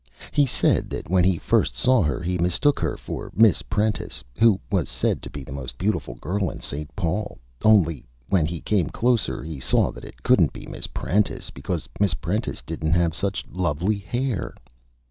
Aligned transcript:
He 0.31 0.47
said 0.47 0.89
that 0.89 1.11
when 1.11 1.23
he 1.23 1.37
first 1.37 1.75
saw 1.75 2.01
her 2.01 2.23
he 2.23 2.39
Mistook 2.39 2.79
her 2.79 2.97
for 2.97 3.29
Miss 3.35 3.61
Prentice, 3.61 4.23
who 4.35 4.59
was 4.71 4.89
said 4.89 5.21
to 5.21 5.29
be 5.29 5.43
the 5.43 5.51
Most 5.51 5.77
Beautiful 5.77 6.15
Girl 6.15 6.49
in 6.49 6.59
St. 6.59 6.89
Paul, 6.95 7.37
only, 7.63 8.07
when 8.27 8.47
he 8.47 8.61
came 8.61 8.89
closer, 8.89 9.43
he 9.43 9.59
saw 9.59 9.91
that 9.91 10.03
it 10.03 10.23
couldn't 10.23 10.53
be 10.53 10.65
Miss 10.65 10.87
Prentice, 10.87 11.51
because 11.51 11.87
Miss 11.99 12.15
Prentice 12.15 12.63
didn't 12.65 12.93
have 12.93 13.13
such 13.13 13.45
Lovely 13.47 13.99
Hair. 13.99 14.55